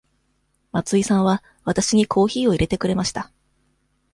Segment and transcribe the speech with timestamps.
[0.71, 3.29] 松井さんはわたしにコーヒーを入れてくれました。